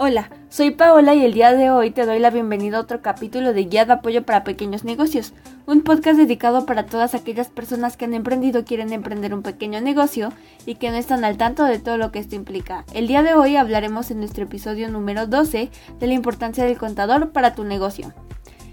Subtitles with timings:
[0.00, 3.52] Hola, soy Paola y el día de hoy te doy la bienvenida a otro capítulo
[3.52, 5.32] de Guía de Apoyo para Pequeños Negocios,
[5.66, 10.32] un podcast dedicado para todas aquellas personas que han emprendido quieren emprender un pequeño negocio
[10.66, 12.84] y que no están al tanto de todo lo que esto implica.
[12.94, 15.68] El día de hoy hablaremos en nuestro episodio número 12
[15.98, 18.14] de la importancia del contador para tu negocio.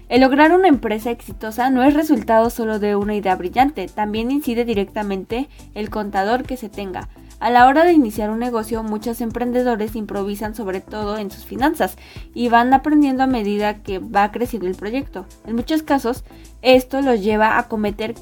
[0.08, 4.64] El lograr una empresa exitosa no es resultado solo de una idea brillante, también incide
[4.64, 7.08] directamente el contador que se tenga.
[7.38, 11.96] A la hora de iniciar un negocio, muchos emprendedores improvisan sobre todo en sus finanzas
[12.32, 15.26] y van aprendiendo a medida que va creciendo el proyecto.
[15.46, 16.24] En muchos casos,
[16.62, 18.14] esto los lleva a cometer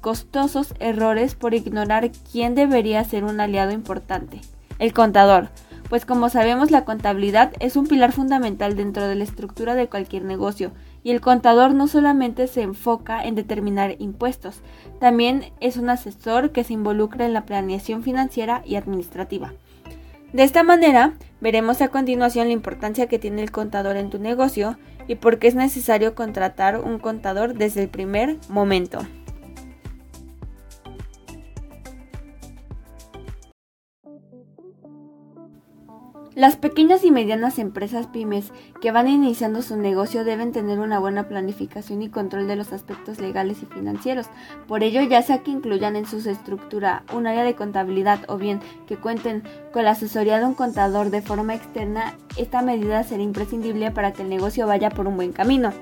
[0.00, 4.40] costosos errores por ignorar quién debería ser un aliado importante,
[4.78, 5.50] el contador.
[5.90, 10.24] Pues como sabemos la contabilidad es un pilar fundamental dentro de la estructura de cualquier
[10.24, 14.62] negocio y el contador no solamente se enfoca en determinar impuestos,
[15.00, 19.52] también es un asesor que se involucra en la planeación financiera y administrativa.
[20.32, 24.76] De esta manera, veremos a continuación la importancia que tiene el contador en tu negocio
[25.06, 29.00] y por qué es necesario contratar un contador desde el primer momento.
[36.38, 41.26] Las pequeñas y medianas empresas pymes que van iniciando su negocio deben tener una buena
[41.26, 44.26] planificación y control de los aspectos legales y financieros.
[44.68, 48.60] Por ello, ya sea que incluyan en su estructura un área de contabilidad o bien
[48.86, 53.90] que cuenten con la asesoría de un contador de forma externa, esta medida será imprescindible
[53.90, 55.72] para que el negocio vaya por un buen camino.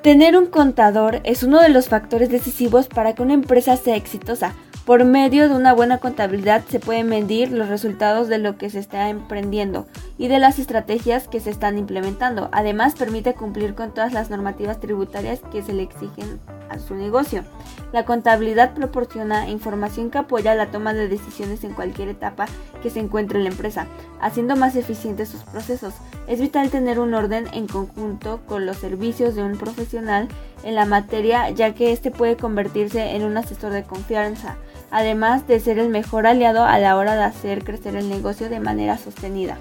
[0.00, 4.54] Tener un contador es uno de los factores decisivos para que una empresa sea exitosa
[4.88, 8.78] por medio de una buena contabilidad se pueden medir los resultados de lo que se
[8.78, 9.86] está emprendiendo
[10.16, 12.48] y de las estrategias que se están implementando.
[12.52, 17.44] Además, permite cumplir con todas las normativas tributarias que se le exigen a su negocio.
[17.92, 22.46] La contabilidad proporciona información que apoya la toma de decisiones en cualquier etapa
[22.82, 23.86] que se encuentre en la empresa,
[24.22, 25.92] haciendo más eficientes sus procesos.
[26.26, 30.28] Es vital tener un orden en conjunto con los servicios de un profesional
[30.62, 34.56] en la materia, ya que éste puede convertirse en un asesor de confianza
[34.90, 38.60] además de ser el mejor aliado a la hora de hacer crecer el negocio de
[38.60, 39.58] manera sostenida.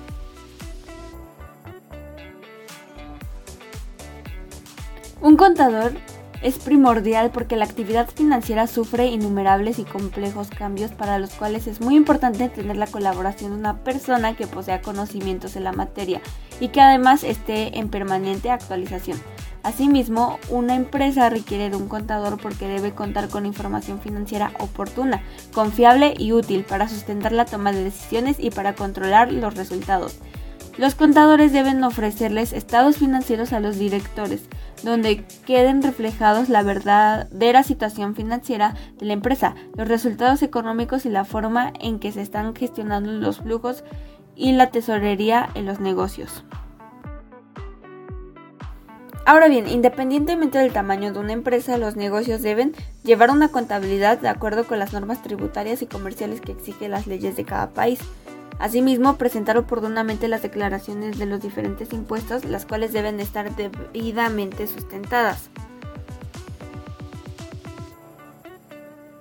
[5.22, 5.94] Un contador
[6.44, 11.82] es primordial porque la actividad financiera sufre innumerables y complejos cambios para los cuales es
[11.82, 16.22] muy importante tener la colaboración de una persona que posea conocimientos en la materia
[16.60, 19.20] y que además esté en permanente actualización.
[19.68, 25.22] Asimismo, una empresa requiere de un contador porque debe contar con información financiera oportuna,
[25.54, 30.20] confiable y útil para sustentar la toma de decisiones y para controlar los resultados.
[30.78, 34.44] Los contadores deben ofrecerles estados financieros a los directores,
[34.84, 41.26] donde queden reflejados la verdadera situación financiera de la empresa, los resultados económicos y la
[41.26, 43.84] forma en que se están gestionando los flujos
[44.34, 46.46] y la tesorería en los negocios.
[49.28, 52.74] Ahora bien, independientemente del tamaño de una empresa, los negocios deben
[53.04, 57.36] llevar una contabilidad de acuerdo con las normas tributarias y comerciales que exigen las leyes
[57.36, 58.00] de cada país.
[58.58, 65.50] Asimismo, presentar oportunamente las declaraciones de los diferentes impuestos, las cuales deben estar debidamente sustentadas.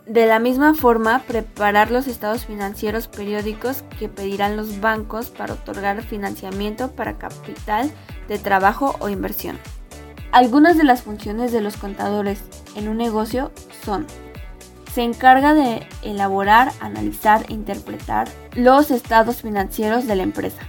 [0.07, 6.01] De la misma forma, preparar los estados financieros periódicos que pedirán los bancos para otorgar
[6.03, 7.91] financiamiento para capital
[8.29, 9.59] de trabajo o inversión.
[10.33, 12.43] Algunas de las funciones de los contadores
[12.75, 13.53] en un negocio
[13.85, 14.07] son
[14.97, 20.63] se encarga de elaborar, analizar e interpretar los estados financieros de la empresa.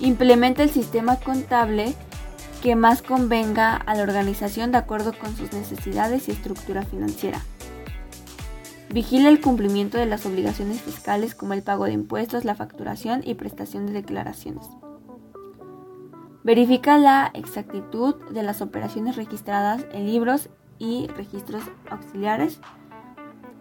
[0.00, 1.94] Implementa el sistema contable
[2.64, 7.40] que más convenga a la organización de acuerdo con sus necesidades y estructura financiera.
[8.90, 13.34] Vigila el cumplimiento de las obligaciones fiscales como el pago de impuestos, la facturación y
[13.34, 14.66] prestación de declaraciones.
[16.48, 20.48] Verifica la exactitud de las operaciones registradas en libros
[20.78, 22.58] y registros auxiliares.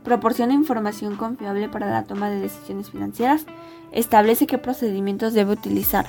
[0.06, 3.46] Proporciona información confiable para la toma de decisiones financieras.
[3.92, 6.06] Establece qué procedimientos debe utilizar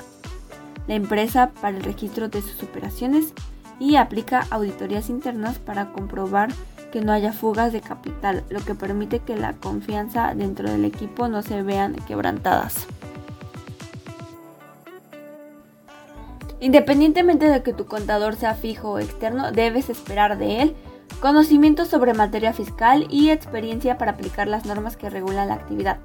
[0.86, 3.34] la empresa para el registro de sus operaciones
[3.80, 6.50] y aplica auditorías internas para comprobar
[6.92, 11.26] que no haya fugas de capital, lo que permite que la confianza dentro del equipo
[11.26, 12.86] no se vean quebrantadas.
[16.60, 20.76] Independientemente de que tu contador sea fijo o externo, debes esperar de él
[21.20, 25.98] conocimientos sobre materia fiscal y experiencia para aplicar las normas que regulan la actividad.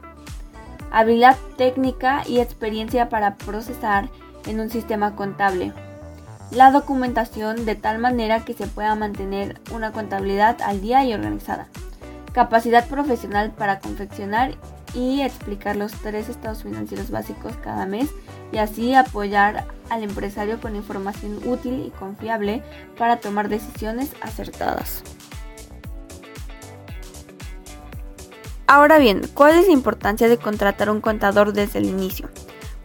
[0.91, 4.09] Habilidad técnica y experiencia para procesar
[4.45, 5.73] en un sistema contable.
[6.51, 11.67] La documentación de tal manera que se pueda mantener una contabilidad al día y organizada.
[12.31, 14.55] Capacidad profesional para confeccionar
[14.93, 18.09] y explicar los tres estados financieros básicos cada mes
[18.51, 22.61] y así apoyar al empresario con información útil y confiable
[22.97, 25.03] para tomar decisiones acertadas.
[28.67, 32.29] Ahora bien, ¿cuál es la importancia de contratar un contador desde el inicio?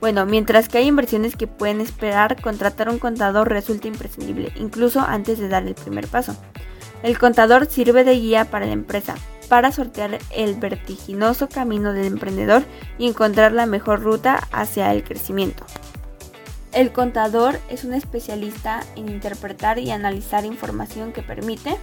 [0.01, 5.39] Bueno, mientras que hay inversiones que pueden esperar, contratar un contador resulta imprescindible, incluso antes
[5.39, 6.37] de dar el primer paso.
[7.03, 9.15] El contador sirve de guía para la empresa,
[9.49, 12.65] para sortear el vertiginoso camino del emprendedor
[12.99, 15.65] y encontrar la mejor ruta hacia el crecimiento.
[16.73, 21.79] El contador es un especialista en interpretar y analizar información que permite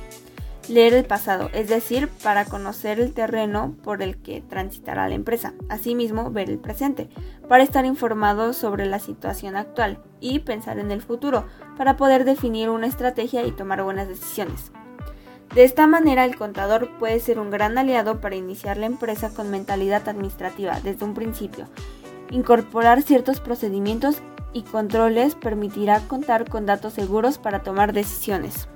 [0.69, 5.53] leer el pasado, es decir, para conocer el terreno por el que transitará la empresa.
[5.69, 7.09] Asimismo, ver el presente,
[7.47, 11.45] para estar informado sobre la situación actual y pensar en el futuro,
[11.77, 14.71] para poder definir una estrategia y tomar buenas decisiones.
[15.53, 19.51] De esta manera, el contador puede ser un gran aliado para iniciar la empresa con
[19.51, 21.67] mentalidad administrativa desde un principio.
[22.31, 24.21] Incorporar ciertos procedimientos
[24.51, 28.67] y controles permitirá contar con datos seguros para tomar decisiones.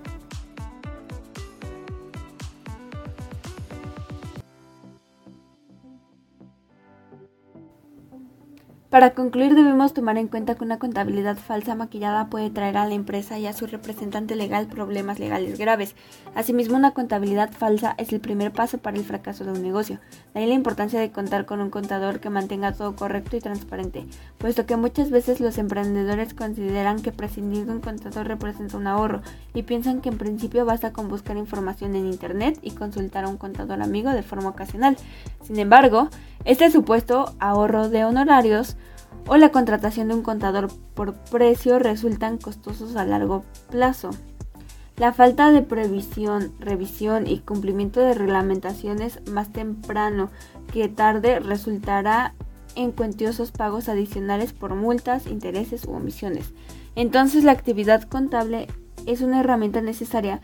[8.90, 12.96] Para concluir, debemos tomar en cuenta que una contabilidad falsa maquillada puede traer a la
[12.96, 15.94] empresa y a su representante legal problemas legales graves.
[16.34, 20.00] Asimismo, una contabilidad falsa es el primer paso para el fracaso de un negocio.
[20.34, 24.08] De ahí la importancia de contar con un contador que mantenga todo correcto y transparente,
[24.40, 29.22] puesto que muchas veces los emprendedores consideran que prescindir de un contador representa un ahorro
[29.54, 33.38] y piensan que en principio basta con buscar información en Internet y consultar a un
[33.38, 34.98] contador amigo de forma ocasional.
[35.42, 36.10] Sin embargo,
[36.46, 38.78] este supuesto ahorro de honorarios
[39.28, 44.12] o la contratación de un contador por precio resultan costosos a largo plazo.
[44.98, 50.30] La falta de previsión, revisión y cumplimiento de reglamentaciones más temprano
[50.74, 52.34] que tarde resultará
[52.76, 56.52] en cuantiosos pagos adicionales por multas, intereses u omisiones.
[56.96, 58.68] Entonces la actividad contable
[59.06, 60.42] es una herramienta necesaria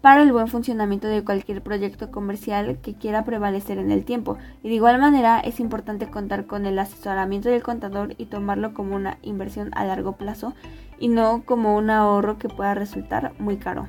[0.00, 4.38] para el buen funcionamiento de cualquier proyecto comercial que quiera prevalecer en el tiempo.
[4.62, 8.94] Y de igual manera es importante contar con el asesoramiento del contador y tomarlo como
[8.94, 10.54] una inversión a largo plazo
[10.98, 13.88] y no como un ahorro que pueda resultar muy caro.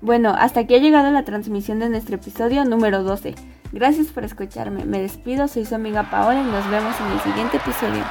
[0.00, 3.34] Bueno, hasta aquí ha llegado la transmisión de nuestro episodio número 12.
[3.72, 4.84] Gracias por escucharme.
[4.84, 8.04] Me despido, soy su amiga Paola y nos vemos en el siguiente episodio.